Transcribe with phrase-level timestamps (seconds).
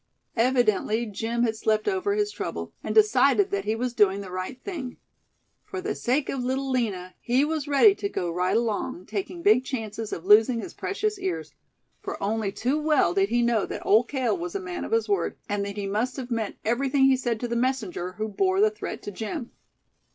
[0.37, 4.59] Evidently Jim had slept over his trouble, and decided that he was doing the right
[4.63, 4.97] thing.
[5.63, 9.63] For the sake of Little Lina he was ready to go right along, taking big
[9.63, 11.53] chances of losing his precious ears;
[12.01, 15.07] for only too well did he know that Old Cale was a man of his
[15.07, 18.59] word; and that he must have meant everything he said to the messenger who bore
[18.59, 19.51] the threat to Jim.